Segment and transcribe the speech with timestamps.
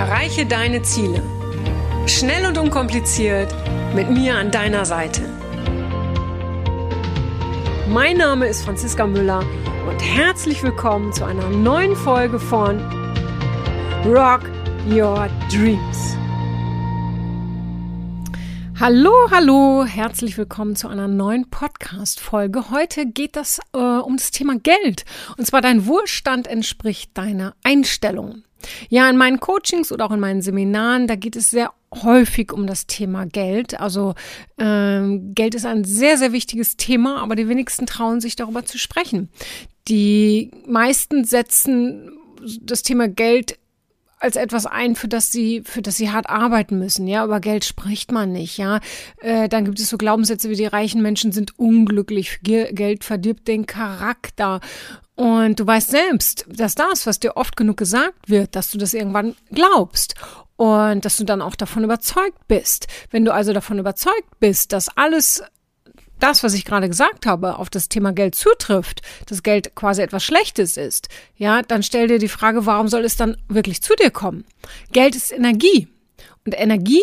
[0.00, 1.22] Erreiche deine Ziele.
[2.06, 3.54] Schnell und unkompliziert
[3.94, 5.20] mit mir an deiner Seite.
[7.86, 9.44] Mein Name ist Franziska Müller
[9.86, 12.80] und herzlich willkommen zu einer neuen Folge von
[14.06, 14.40] Rock
[14.90, 16.16] Your Dreams.
[18.80, 22.70] Hallo, hallo, herzlich willkommen zu einer neuen Podcast-Folge.
[22.70, 25.04] Heute geht das äh, um das Thema Geld.
[25.36, 28.44] Und zwar dein Wohlstand entspricht deiner Einstellung.
[28.88, 32.66] Ja, in meinen Coachings oder auch in meinen Seminaren, da geht es sehr häufig um
[32.66, 33.80] das Thema Geld.
[33.80, 34.14] Also
[34.58, 38.78] ähm, Geld ist ein sehr, sehr wichtiges Thema, aber die wenigsten trauen sich darüber zu
[38.78, 39.28] sprechen.
[39.88, 42.12] Die meisten setzen
[42.62, 43.58] das Thema Geld
[44.20, 47.08] als etwas ein, für das sie, für das sie hart arbeiten müssen.
[47.08, 48.58] Ja, über Geld spricht man nicht.
[48.58, 48.80] Ja,
[49.20, 52.40] äh, dann gibt es so Glaubenssätze wie die reichen Menschen sind unglücklich.
[52.42, 54.60] Geld verdirbt den Charakter.
[55.20, 58.94] Und du weißt selbst, dass das, was dir oft genug gesagt wird, dass du das
[58.94, 60.14] irgendwann glaubst
[60.56, 62.86] und dass du dann auch davon überzeugt bist.
[63.10, 65.42] Wenn du also davon überzeugt bist, dass alles
[66.20, 70.24] das, was ich gerade gesagt habe, auf das Thema Geld zutrifft, dass Geld quasi etwas
[70.24, 74.10] Schlechtes ist, ja, dann stell dir die Frage, warum soll es dann wirklich zu dir
[74.10, 74.46] kommen?
[74.92, 75.88] Geld ist Energie
[76.46, 77.02] und Energie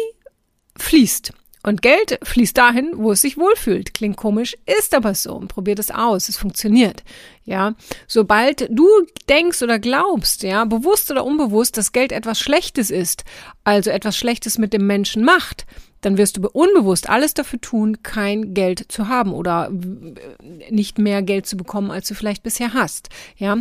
[0.75, 1.33] fließt.
[1.67, 3.93] Und Geld fließt dahin, wo es sich wohlfühlt.
[3.93, 5.37] Klingt komisch, ist aber so.
[5.49, 6.29] probier das aus.
[6.29, 7.03] Es funktioniert.
[7.43, 7.75] Ja.
[8.07, 8.87] Sobald du
[9.27, 13.25] denkst oder glaubst, ja, bewusst oder unbewusst, dass Geld etwas Schlechtes ist,
[13.65, 15.65] also etwas Schlechtes mit dem Menschen macht,
[15.99, 19.69] dann wirst du unbewusst alles dafür tun, kein Geld zu haben oder
[20.69, 23.09] nicht mehr Geld zu bekommen, als du vielleicht bisher hast.
[23.35, 23.57] Ja.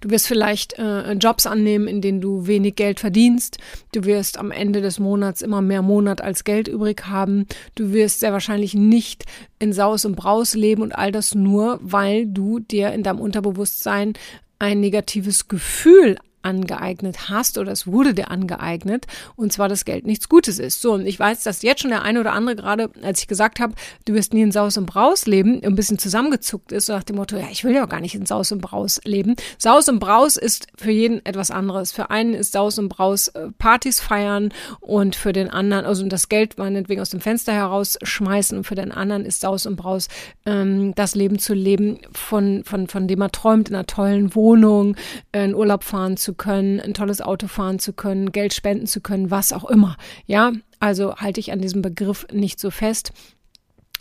[0.00, 3.58] Du wirst vielleicht äh, Jobs annehmen, in denen du wenig Geld verdienst.
[3.92, 7.46] Du wirst am Ende des Monats immer mehr Monat als Geld übrig haben.
[7.74, 9.24] Du wirst sehr wahrscheinlich nicht
[9.58, 14.14] in Saus und Braus leben und all das nur, weil du dir in deinem Unterbewusstsein
[14.58, 20.28] ein negatives Gefühl angeeignet hast oder es wurde dir angeeignet und zwar das Geld nichts
[20.28, 20.80] Gutes ist.
[20.80, 23.60] So, und ich weiß, dass jetzt schon der eine oder andere gerade, als ich gesagt
[23.60, 27.02] habe, du wirst nie in Saus und Braus leben, ein bisschen zusammengezuckt ist, so nach
[27.02, 29.36] dem Motto, ja, ich will ja gar nicht in Saus und Braus leben.
[29.58, 31.92] Saus und Braus ist für jeden etwas anderes.
[31.92, 36.28] Für einen ist Saus und Braus äh, Partys feiern und für den anderen, also das
[36.28, 40.08] Geld meinetwegen aus dem Fenster herausschmeißen und für den anderen ist Saus und Braus
[40.46, 44.96] ähm, das Leben zu leben, von, von, von dem er träumt, in einer tollen Wohnung,
[45.32, 49.00] äh, in Urlaub fahren zu können, ein tolles Auto fahren zu können, Geld spenden zu
[49.00, 49.96] können, was auch immer.
[50.26, 53.12] Ja, also halte ich an diesem Begriff nicht so fest.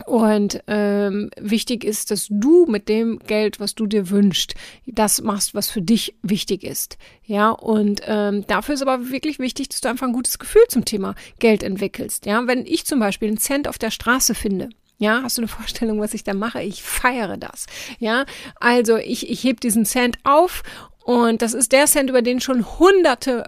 [0.06, 4.56] Und ähm, wichtig ist, dass du mit dem Geld, was du dir wünschst,
[4.88, 6.97] das machst, was für dich wichtig ist.
[7.24, 10.86] Ja, und ähm, dafür ist aber wirklich wichtig, dass du einfach ein gutes Gefühl zum
[10.86, 12.25] Thema Geld entwickelst.
[12.25, 15.48] Ja, wenn ich zum Beispiel einen Cent auf der Straße finde, ja, hast du eine
[15.59, 16.62] Vorstellung, was ich da mache?
[16.62, 17.66] Ich feiere das.
[18.00, 18.25] Ja,
[18.59, 20.63] also ich, ich heb diesen Cent auf
[21.03, 23.45] und das ist der Cent, über den schon hunderte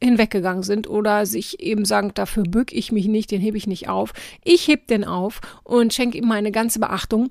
[0.00, 3.88] hinweggegangen sind oder sich eben sagen, dafür bück ich mich nicht, den hebe ich nicht
[3.88, 4.12] auf.
[4.44, 7.30] Ich heb den auf und schenke ihm meine ganze Beachtung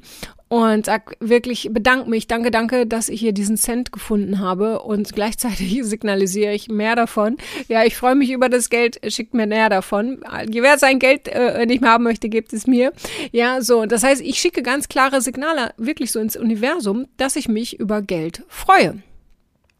[0.50, 5.14] und sag wirklich, bedanke mich, danke, danke, dass ich hier diesen Cent gefunden habe und
[5.14, 7.38] gleichzeitig signalisiere ich mehr davon.
[7.68, 10.22] Ja, ich freue mich über das Geld, schickt mir mehr davon.
[10.48, 12.94] Wer sein Geld äh, nicht mehr haben möchte, gebt es mir.
[13.32, 17.48] Ja, so, das heißt, ich schicke ganz klare Signale wirklich so ins Universum, dass ich
[17.50, 19.02] mich über Geld freue.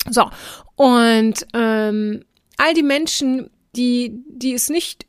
[0.10, 0.30] So,
[0.76, 2.24] und ähm,
[2.58, 5.06] all die Menschen, die, die es nicht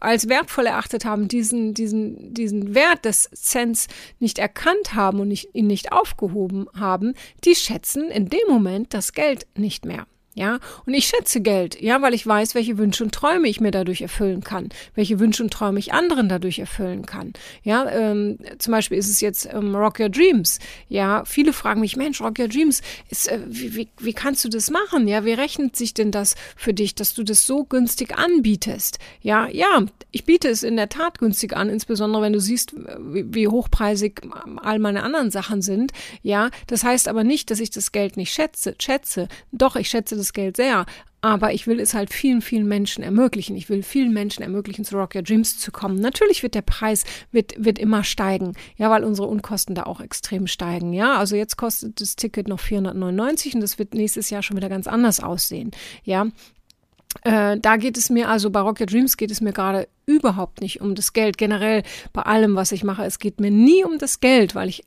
[0.00, 3.88] als wertvoll erachtet haben, diesen, diesen, diesen Wert des Cents
[4.18, 9.12] nicht erkannt haben und nicht, ihn nicht aufgehoben haben, die schätzen in dem Moment das
[9.12, 10.06] Geld nicht mehr.
[10.34, 13.70] Ja, und ich schätze Geld, ja, weil ich weiß, welche Wünsche und Träume ich mir
[13.70, 17.34] dadurch erfüllen kann, welche Wünsche und Träume ich anderen dadurch erfüllen kann.
[17.64, 20.58] Ja, ähm, zum Beispiel ist es jetzt ähm, Rock Your Dreams.
[20.88, 24.48] Ja, viele fragen mich, Mensch, Rock Your Dreams, ist, äh, wie, wie, wie kannst du
[24.48, 25.06] das machen?
[25.06, 28.98] Ja, wie rechnet sich denn das für dich, dass du das so günstig anbietest?
[29.20, 33.26] Ja, ja, ich biete es in der Tat günstig an, insbesondere wenn du siehst, wie,
[33.34, 34.22] wie hochpreisig
[34.62, 35.92] all meine anderen Sachen sind.
[36.22, 38.74] Ja, das heißt aber nicht, dass ich das Geld nicht schätze.
[38.78, 40.86] Schätze, doch ich schätze das Geld sehr.
[41.20, 43.54] Aber ich will es halt vielen, vielen Menschen ermöglichen.
[43.54, 46.00] Ich will vielen Menschen ermöglichen, zu Rock Your Dreams zu kommen.
[46.00, 48.54] Natürlich wird der Preis, wird, wird immer steigen.
[48.76, 50.92] Ja, weil unsere Unkosten da auch extrem steigen.
[50.92, 54.68] Ja, also jetzt kostet das Ticket noch 499 und das wird nächstes Jahr schon wieder
[54.68, 55.70] ganz anders aussehen.
[56.02, 56.26] Ja,
[57.22, 60.80] äh, da geht es mir, also bei Rocket Dreams geht es mir gerade überhaupt nicht
[60.80, 61.38] um das Geld.
[61.38, 61.82] Generell
[62.12, 64.84] bei allem, was ich mache, es geht mir nie um das Geld, weil ich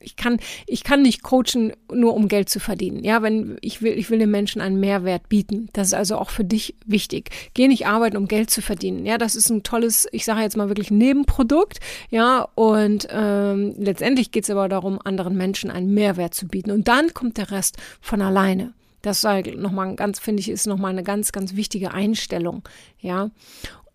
[0.00, 3.04] ich kann, ich kann nicht coachen, nur um Geld zu verdienen.
[3.04, 5.68] Ja, wenn ich will, ich will den Menschen einen Mehrwert bieten.
[5.72, 7.30] Das ist also auch für dich wichtig.
[7.54, 9.06] Geh nicht arbeiten, um Geld zu verdienen.
[9.06, 11.80] Ja, das ist ein tolles, ich sage jetzt mal wirklich Nebenprodukt.
[12.10, 16.70] Ja, und ähm, letztendlich geht es aber darum, anderen Menschen einen Mehrwert zu bieten.
[16.70, 18.72] Und dann kommt der Rest von alleine.
[19.02, 22.62] Das sei nochmal ganz, finde ich, ist nochmal eine ganz, ganz wichtige Einstellung.
[23.00, 23.30] Ja.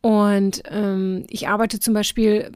[0.04, 2.52] Und ähm, ich arbeite zum Beispiel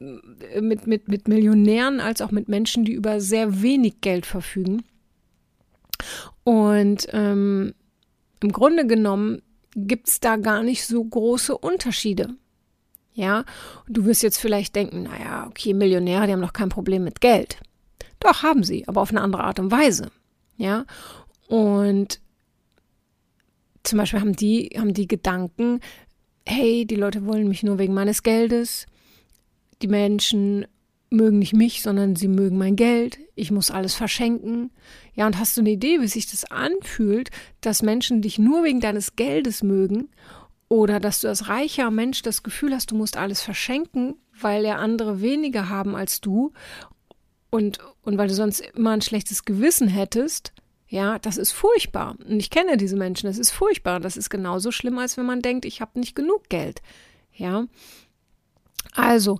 [0.60, 4.84] mit, mit, mit Millionären als auch mit Menschen, die über sehr wenig Geld verfügen.
[6.44, 7.72] Und ähm,
[8.42, 9.40] im Grunde genommen
[9.74, 12.34] gibt es da gar nicht so große Unterschiede.
[13.14, 13.46] Ja,
[13.88, 17.58] du wirst jetzt vielleicht denken, naja, okay, Millionäre, die haben doch kein Problem mit Geld.
[18.20, 20.10] Doch, haben sie, aber auf eine andere Art und Weise.
[20.58, 20.84] Ja,
[21.46, 22.20] und
[23.84, 25.80] zum Beispiel haben die, haben die Gedanken,
[26.48, 28.86] hey, die Leute wollen mich nur wegen meines Geldes.
[29.82, 30.66] Die Menschen
[31.10, 33.18] mögen nicht mich, sondern sie mögen mein Geld.
[33.34, 34.70] Ich muss alles verschenken.
[35.14, 37.30] Ja, und hast du eine Idee, wie sich das anfühlt,
[37.60, 40.08] dass Menschen dich nur wegen deines Geldes mögen
[40.68, 44.76] oder dass du als reicher Mensch das Gefühl hast, du musst alles verschenken, weil ja
[44.76, 46.52] andere weniger haben als du
[47.50, 50.52] und, und weil du sonst immer ein schlechtes Gewissen hättest?
[50.88, 52.16] Ja, das ist furchtbar.
[52.26, 54.00] Und ich kenne diese Menschen, das ist furchtbar.
[54.00, 56.80] Das ist genauso schlimm, als wenn man denkt, ich habe nicht genug Geld.
[57.34, 57.66] Ja.
[58.94, 59.38] Also,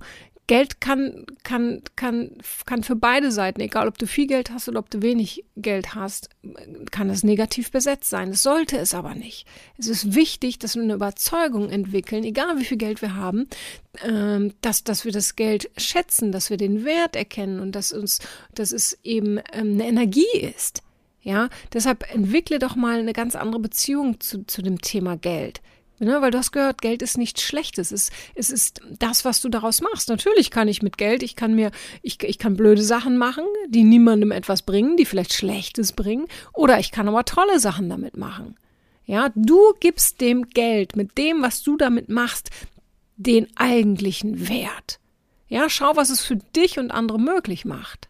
[0.48, 4.78] Geld kann, kann, kann, kann für beide Seiten, egal ob du viel Geld hast oder
[4.78, 6.30] ob du wenig Geld hast,
[6.90, 8.30] kann es negativ besetzt sein.
[8.30, 9.46] Es sollte es aber nicht.
[9.76, 13.46] Es ist wichtig, dass wir eine Überzeugung entwickeln, egal wie viel Geld wir haben,
[14.02, 18.18] ähm, dass, dass wir das Geld schätzen, dass wir den Wert erkennen und dass uns,
[18.54, 20.82] dass es eben ähm, eine Energie ist.
[21.20, 25.60] Ja, deshalb entwickle doch mal eine ganz andere Beziehung zu, zu dem Thema Geld.
[26.00, 27.90] Ne, weil du hast gehört, Geld ist nichts Schlechtes.
[27.90, 30.08] Es, es ist das, was du daraus machst.
[30.08, 31.72] Natürlich kann ich mit Geld, ich kann mir,
[32.02, 36.28] ich, ich kann blöde Sachen machen, die niemandem etwas bringen, die vielleicht Schlechtes bringen.
[36.52, 38.54] Oder ich kann aber tolle Sachen damit machen.
[39.06, 42.50] Ja, du gibst dem Geld, mit dem, was du damit machst,
[43.16, 45.00] den eigentlichen Wert.
[45.48, 48.08] Ja, schau, was es für dich und andere möglich macht.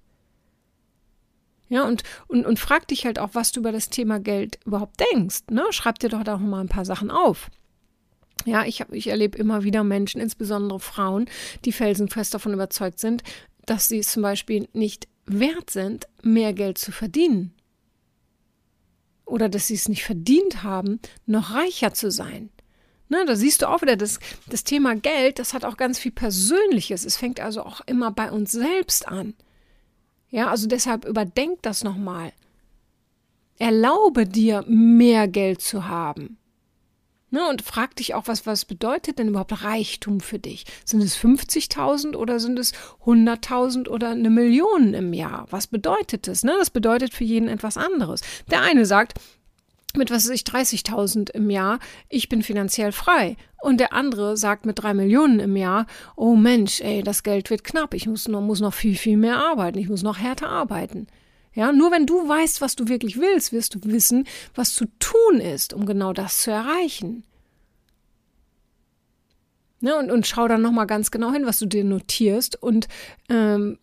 [1.69, 5.01] Ja, und, und, und frag dich halt auch, was du über das Thema Geld überhaupt
[5.13, 5.41] denkst.
[5.51, 5.65] Ne?
[5.71, 7.51] Schreib dir doch da auch mal ein paar Sachen auf.
[8.47, 11.27] Ja, ich, ich erlebe immer wieder Menschen, insbesondere Frauen,
[11.65, 13.23] die felsenfest davon überzeugt sind,
[13.67, 17.53] dass sie es zum Beispiel nicht wert sind, mehr Geld zu verdienen.
[19.27, 22.49] Oder dass sie es nicht verdient haben, noch reicher zu sein.
[23.11, 26.13] Ne, da siehst du auch wieder, das, das Thema Geld, das hat auch ganz viel
[26.13, 27.05] Persönliches.
[27.05, 29.35] Es fängt also auch immer bei uns selbst an.
[30.31, 32.33] Ja, also deshalb überdenk das nochmal.
[33.59, 36.39] Erlaube dir, mehr Geld zu haben.
[37.31, 40.65] Ne, und frag dich auch, was, was bedeutet denn überhaupt Reichtum für dich?
[40.87, 42.73] Sind es 50.000 oder sind es
[43.05, 45.47] 100.000 oder eine Million im Jahr?
[45.51, 46.43] Was bedeutet das?
[46.43, 46.55] Ne?
[46.59, 48.23] Das bedeutet für jeden etwas anderes.
[48.51, 49.19] Der eine sagt,
[49.97, 53.37] mit was weiß ich 30.000 im Jahr, ich bin finanziell frei.
[53.61, 55.87] Und der andere sagt mit drei Millionen im Jahr,
[56.17, 59.39] oh Mensch, ey, das Geld wird knapp, ich muss noch, muss noch viel, viel mehr
[59.39, 61.07] arbeiten, ich muss noch härter arbeiten.
[61.55, 65.41] Ja, nur wenn du weißt, was du wirklich willst, wirst du wissen, was zu tun
[65.41, 67.25] ist, um genau das zu erreichen.
[69.81, 72.89] Ne, und, und schau dann nochmal ganz genau hin, was du dir notierst und
[73.29, 73.79] ähm,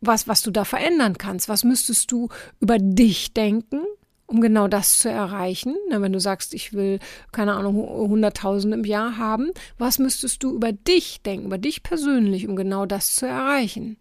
[0.00, 1.48] was, was du da verändern kannst.
[1.48, 2.28] Was müsstest du
[2.60, 3.82] über dich denken,
[4.26, 5.76] um genau das zu erreichen?
[5.88, 6.98] Na, wenn du sagst, ich will,
[7.32, 12.48] keine Ahnung, 100.000 im Jahr haben, was müsstest du über dich denken, über dich persönlich,
[12.48, 13.96] um genau das zu erreichen?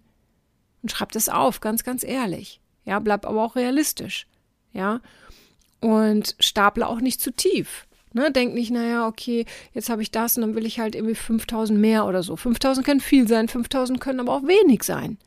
[0.81, 2.61] Und schreib das auf, ganz, ganz ehrlich.
[2.85, 4.27] Ja, bleib aber auch realistisch.
[4.71, 5.01] Ja.
[5.79, 7.87] Und staple auch nicht zu tief.
[8.13, 11.15] Ne, denk nicht, naja, okay, jetzt habe ich das und dann will ich halt irgendwie
[11.15, 12.37] 5000 mehr oder so.
[12.37, 15.17] 5000 können viel sein, 5000 können aber auch wenig sein.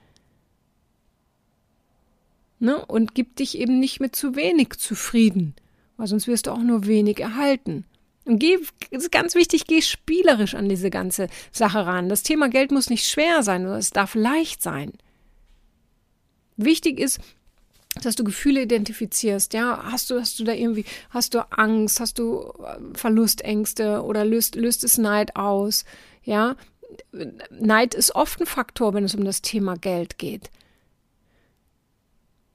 [2.60, 5.54] Ne, und gib dich eben nicht mit zu wenig zufrieden,
[5.96, 7.84] weil sonst wirst du auch nur wenig erhalten.
[8.24, 8.58] Und geh,
[8.90, 12.08] ist ganz wichtig, geh spielerisch an diese ganze Sache ran.
[12.08, 14.92] Das Thema Geld muss nicht schwer sein, es darf leicht sein.
[16.56, 17.20] Wichtig ist,
[18.02, 22.18] dass du Gefühle identifizierst, ja, hast du, hast du da irgendwie, hast du Angst, hast
[22.18, 25.84] du äh, Verlustängste oder löst, löst es Neid aus,
[26.22, 26.56] ja.
[27.50, 30.50] Neid ist oft ein Faktor, wenn es um das Thema Geld geht.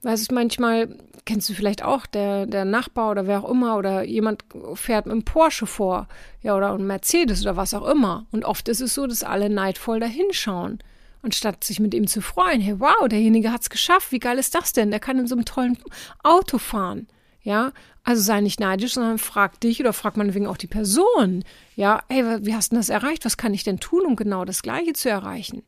[0.04, 4.04] Weiß ich manchmal, kennst du vielleicht auch, der, der Nachbar oder wer auch immer oder
[4.04, 4.44] jemand
[4.76, 6.08] fährt mit einem Porsche vor,
[6.42, 8.26] ja, oder ein Mercedes oder was auch immer.
[8.32, 10.80] Und oft ist es so, dass alle neidvoll da hinschauen.
[11.22, 14.56] Und statt sich mit ihm zu freuen, hey, wow, derjenige hat's geschafft, wie geil ist
[14.56, 14.92] das denn?
[14.92, 15.78] Der kann in so einem tollen
[16.22, 17.08] Auto fahren.
[17.44, 17.72] Ja,
[18.04, 21.46] also sei nicht neidisch, sondern frag dich oder frag meinetwegen auch die Person.
[21.78, 23.24] Ja, hey, wie hast du das erreicht?
[23.24, 25.64] Was kann ich denn tun, um genau das Gleiche zu erreichen?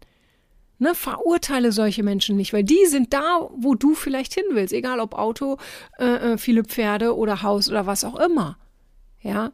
[0.77, 4.99] Ne, verurteile solche Menschen nicht, weil die sind da, wo du vielleicht hin willst, egal
[4.99, 5.57] ob Auto,
[5.97, 8.57] äh, äh viele Pferde oder Haus oder was auch immer.
[9.21, 9.51] Ja,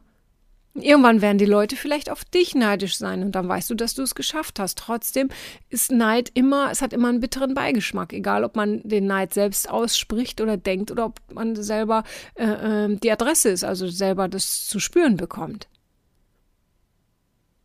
[0.74, 4.02] Irgendwann werden die Leute vielleicht auf dich neidisch sein und dann weißt du, dass du
[4.02, 4.78] es geschafft hast.
[4.78, 5.28] Trotzdem
[5.68, 9.68] ist Neid immer, es hat immer einen bitteren Beigeschmack, egal ob man den Neid selbst
[9.68, 12.04] ausspricht oder denkt oder ob man selber
[12.36, 12.46] äh,
[12.86, 15.68] äh, die Adresse ist, also selber das zu spüren bekommt.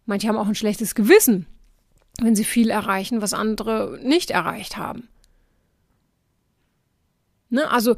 [0.06, 1.46] Manche haben auch ein schlechtes Gewissen,
[2.22, 5.08] wenn sie viel erreichen, was andere nicht erreicht haben.
[7.50, 7.70] Ne?
[7.70, 7.96] Also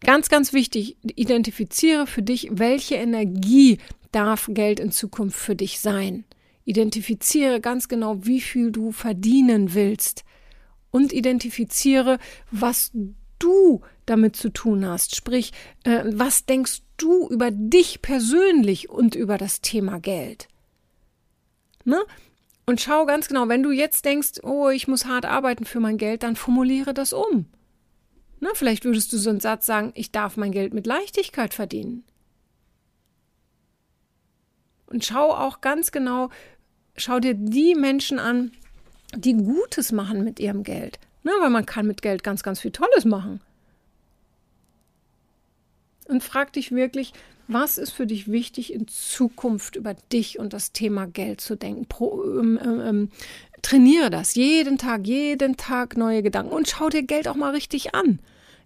[0.00, 3.78] ganz, ganz wichtig, identifiziere für dich, welche Energie
[4.12, 6.24] darf Geld in Zukunft für dich sein?
[6.64, 10.24] Identifiziere ganz genau, wie viel du verdienen willst
[10.90, 12.18] und identifiziere,
[12.50, 12.92] was
[13.38, 15.16] du damit zu tun hast.
[15.16, 20.48] Sprich, äh, was denkst du über dich persönlich und über das Thema Geld?
[21.84, 22.00] Ne?
[22.66, 25.98] Und schau ganz genau, wenn du jetzt denkst, oh, ich muss hart arbeiten für mein
[25.98, 27.46] Geld, dann formuliere das um.
[28.40, 28.50] Ne?
[28.54, 32.04] Vielleicht würdest du so einen Satz sagen, ich darf mein Geld mit Leichtigkeit verdienen.
[34.86, 36.30] Und schau auch ganz genau,
[36.96, 38.52] schau dir die Menschen an,
[39.14, 40.98] die Gutes machen mit ihrem Geld.
[41.22, 43.40] Ne, weil man kann mit Geld ganz, ganz viel Tolles machen.
[46.06, 47.14] Und frag dich wirklich,
[47.48, 51.86] was ist für dich wichtig, in Zukunft über dich und das Thema Geld zu denken?
[51.86, 53.08] Pro, ähm, ähm, ähm
[53.62, 57.94] trainiere das jeden Tag, jeden Tag neue Gedanken und schau dir Geld auch mal richtig
[57.94, 58.18] an.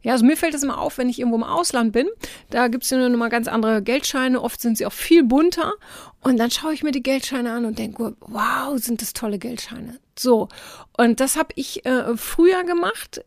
[0.03, 2.09] Ja, also mir fällt es immer auf, wenn ich irgendwo im Ausland bin,
[2.51, 5.75] da gibt es ja nochmal ganz andere Geldscheine, oft sind sie auch viel bunter
[6.21, 9.99] und dann schaue ich mir die Geldscheine an und denke, wow, sind das tolle Geldscheine.
[10.17, 10.49] So,
[10.97, 13.25] und das habe ich äh, früher gemacht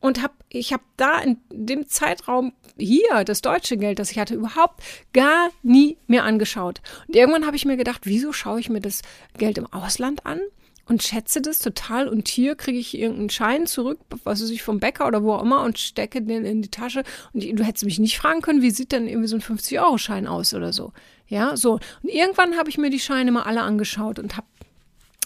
[0.00, 4.34] und habe ich habe da in dem Zeitraum hier das deutsche Geld, das ich hatte,
[4.34, 6.80] überhaupt gar nie mehr angeschaut.
[7.06, 9.02] Und irgendwann habe ich mir gedacht, wieso schaue ich mir das
[9.36, 10.40] Geld im Ausland an?
[10.88, 12.08] und schätze das total.
[12.08, 15.42] Und hier kriege ich irgendeinen Schein zurück, was weiß ich, vom Bäcker oder wo auch
[15.42, 17.04] immer und stecke den in die Tasche.
[17.32, 20.54] Und du hättest mich nicht fragen können, wie sieht denn irgendwie so ein 50-Euro-Schein aus
[20.54, 20.92] oder so.
[21.28, 21.72] Ja, so.
[22.02, 24.46] Und irgendwann habe ich mir die Scheine mal alle angeschaut und habe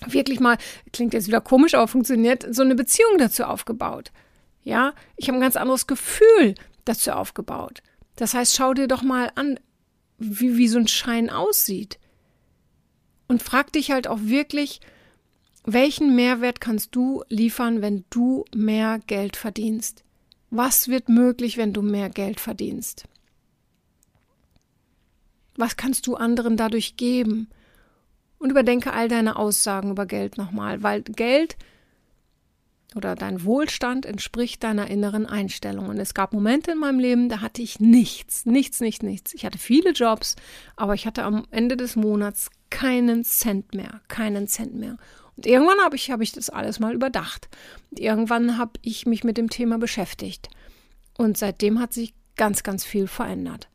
[0.07, 0.59] wirklich mal,
[0.93, 4.11] klingt jetzt wieder komisch, aber funktioniert, so eine Beziehung dazu aufgebaut.
[4.63, 6.55] Ja, ich habe ein ganz anderes Gefühl
[6.85, 7.83] dazu aufgebaut.
[8.17, 9.59] Das heißt, schau dir doch mal an,
[10.19, 11.99] wie, wie so ein Schein aussieht.
[13.29, 14.81] Und frag dich halt auch wirklich,
[15.65, 20.05] welchen Mehrwert kannst du liefern, wenn du mehr Geld verdienst?
[20.51, 23.05] Was wird möglich, wenn du mehr Geld verdienst?
[25.57, 27.49] Was kannst du anderen dadurch geben?
[28.39, 31.57] Und überdenke all deine Aussagen über Geld nochmal, weil Geld
[32.97, 35.89] oder dein Wohlstand entspricht deiner inneren Einstellung.
[35.89, 39.35] Und es gab Momente in meinem Leben, da hatte ich nichts, nichts, nichts, nichts.
[39.35, 40.37] Ich hatte viele Jobs,
[40.77, 44.97] aber ich hatte am Ende des Monats keinen Cent mehr, keinen Cent mehr.
[45.37, 47.49] Und irgendwann habe ich, hab ich das alles mal überdacht.
[47.91, 50.49] Und irgendwann habe ich mich mit dem Thema beschäftigt.
[51.17, 53.69] Und seitdem hat sich ganz, ganz viel verändert.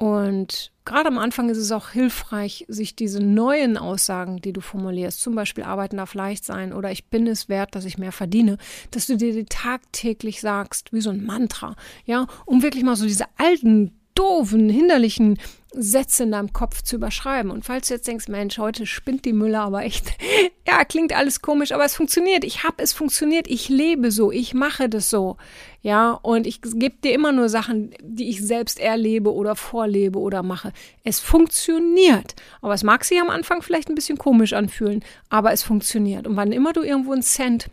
[0.00, 5.20] Und gerade am Anfang ist es auch hilfreich, sich diese neuen Aussagen, die du formulierst,
[5.20, 8.56] zum Beispiel Arbeiten darf leicht sein oder ich bin es wert, dass ich mehr verdiene,
[8.92, 11.76] dass du dir die tagtäglich sagst, wie so ein Mantra,
[12.06, 15.38] ja, um wirklich mal so diese alten doofen, hinderlichen
[15.72, 17.50] Sätze in deinem Kopf zu überschreiben.
[17.50, 20.12] Und falls du jetzt denkst, Mensch, heute spinnt die Müller aber echt,
[20.66, 22.44] ja, klingt alles komisch, aber es funktioniert.
[22.44, 23.48] Ich habe es funktioniert.
[23.48, 24.32] Ich lebe so.
[24.32, 25.36] Ich mache das so.
[25.82, 30.42] Ja, und ich gebe dir immer nur Sachen, die ich selbst erlebe oder vorlebe oder
[30.42, 30.72] mache.
[31.04, 32.34] Es funktioniert.
[32.60, 36.26] Aber es mag sich am Anfang vielleicht ein bisschen komisch anfühlen, aber es funktioniert.
[36.26, 37.68] Und wann immer du irgendwo einen Cent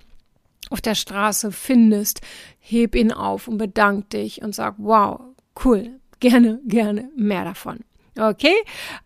[0.69, 2.21] auf der Straße findest,
[2.59, 5.21] heb ihn auf und bedank dich und sag, wow,
[5.63, 7.79] cool, gerne, gerne mehr davon.
[8.17, 8.55] Okay,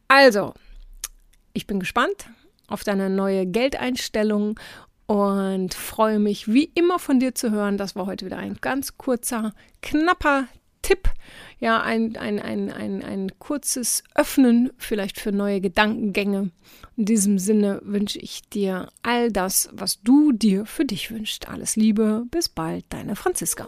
[0.07, 0.53] also,
[1.53, 2.27] ich bin gespannt
[2.67, 4.57] auf deine neue Geldeinstellung
[5.05, 7.77] und freue mich wie immer von dir zu hören.
[7.77, 10.47] Das war heute wieder ein ganz kurzer, knapper
[10.81, 11.09] Tipp.
[11.59, 16.51] Ja, ein, ein, ein, ein, ein kurzes Öffnen vielleicht für neue Gedankengänge.
[16.95, 21.49] In diesem Sinne wünsche ich dir all das, was du dir für dich wünschst.
[21.49, 23.67] Alles Liebe, bis bald, deine Franziska.